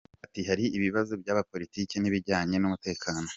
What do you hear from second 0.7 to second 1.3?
ibibazo